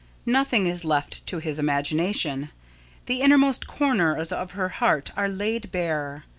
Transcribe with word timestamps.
Nothing 0.25 0.65
is 0.65 0.83
left 0.83 1.27
to 1.27 1.37
his 1.37 1.59
imagination 1.59 2.49
the 3.05 3.21
innermost 3.21 3.67
corners 3.67 4.31
of 4.31 4.53
her 4.53 4.69
heart 4.69 5.11
are 5.15 5.29
laid 5.29 5.71
bare. 5.71 6.23